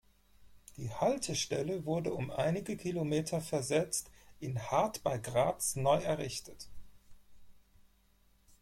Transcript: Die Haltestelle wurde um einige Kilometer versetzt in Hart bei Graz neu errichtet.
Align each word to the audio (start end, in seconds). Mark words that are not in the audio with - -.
Die 0.77 0.89
Haltestelle 0.91 1.85
wurde 1.85 2.11
um 2.15 2.31
einige 2.31 2.75
Kilometer 2.75 3.39
versetzt 3.39 4.09
in 4.39 4.59
Hart 4.59 5.03
bei 5.03 5.19
Graz 5.19 5.75
neu 5.75 5.97
errichtet. 5.99 6.67